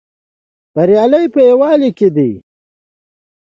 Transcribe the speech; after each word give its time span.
بریا 0.75 1.03
په 1.33 1.39
یوالی 1.49 1.89
کې 1.97 2.07
ده 2.15 2.27